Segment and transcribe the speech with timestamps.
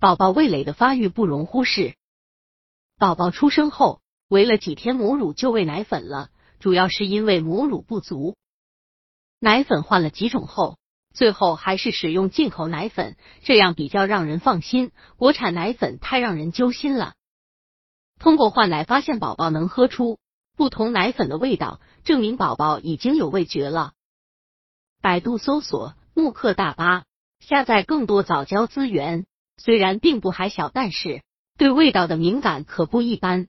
[0.00, 1.94] 宝宝味蕾的发育不容忽视。
[2.98, 8.34] 宝宝出生后，喂了几天母乳就喂奶粉了，主要是因为母乳不足。
[9.38, 10.78] 奶粉换了几种后，
[11.12, 14.90] 最后还是使用进口奶粉，这样比较让人放心。
[15.18, 17.12] 国产奶粉太让人揪心了。
[18.18, 20.18] 通过换奶发现宝宝能喝出
[20.56, 23.92] 不同奶粉的味道，证明宝宝已经有味觉了。
[25.02, 27.04] 百度搜索慕课大巴，
[27.38, 29.26] 下载更多早教资源。
[29.62, 31.22] 虽然并不还小，但是
[31.58, 33.46] 对味道的敏感可不一般。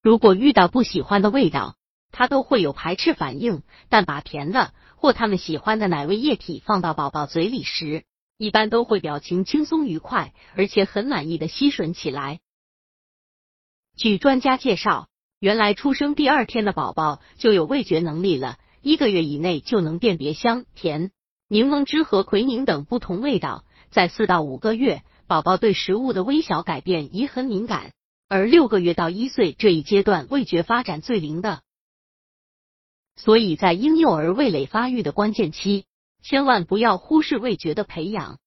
[0.00, 1.74] 如果遇到不喜欢的味道，
[2.12, 3.64] 他都会有排斥反应。
[3.88, 8.04] 但把甜的或他们喜欢的奶味液体放到宝宝嘴里时，
[8.38, 12.38] 一般都会表情轻松愉快，而且很满意的吸吮起来。
[13.96, 15.08] 据专家介绍，
[15.40, 21.10] 原来出生第二天的宝宝就有味觉能力了，一个月以内就能辨别香、甜、
[21.48, 23.64] 柠檬汁和奎宁等不同味道。
[23.90, 27.92] 在四到五个月，宝宝对食物的微小改变已很敏感，
[28.28, 31.62] 而六个月到一岁这一阶段味觉发展最灵的，
[33.16, 35.86] 所以在婴幼儿味蕾发育的关键期，
[36.22, 38.38] 千万不要忽视味觉的培养。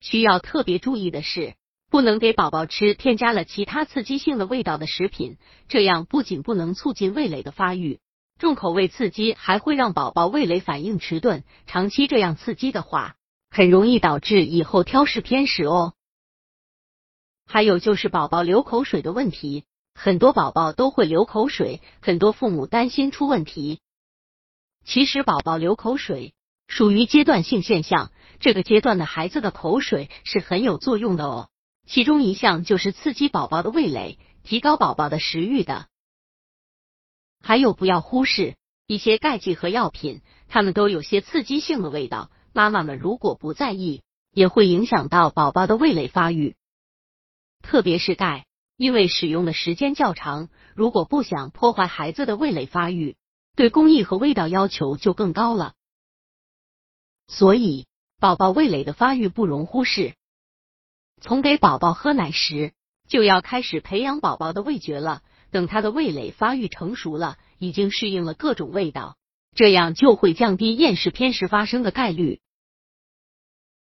[0.00, 1.54] 需要特别注意的是，
[1.90, 5.36] 不能给宝宝吃添加了其他刺激性的味道的食品，
[5.68, 8.00] 这样不仅不能促进味蕾的发育，
[8.38, 13.16] 重口味刺激还会让宝宝味蕾反应迟钝，长期这样刺激的话。
[13.50, 15.94] 很容易导致以后挑食偏食哦。
[17.46, 23.80] 还有就是宝宝流口水的问题，很多宝宝都会流口水，很多父母担心出问题。
[24.84, 26.34] 其实宝宝流口水
[26.66, 31.48] 属于阶段性现象，这个阶段的孩子的口水是很有作用的哦。
[31.86, 35.88] 其中一项就是刺激宝宝的味蕾，提高宝宝的食欲的。
[37.40, 42.30] 还有不要忽视一些钙剂和药品，它们都有些刺激性的味道。
[42.58, 46.56] 妈妈们如果不在意，也会影响到宝宝的味蕾发育。
[47.62, 53.16] 特别是钙，因为使用的时间较长，如果不想破坏孩子的味蕾发育，
[53.54, 55.74] 对工艺和味道要求就更高了。
[57.28, 57.86] 所以，
[58.18, 60.16] 宝宝味蕾的发育不容忽视。
[61.20, 62.72] 从给宝宝喝奶时，
[63.08, 65.22] 就要开始培养宝宝的味觉了。
[65.52, 69.16] 等他的味蕾发育成熟了，已经适应了各种味道。
[69.54, 72.40] 这样就会降低厌食偏食发生的概率。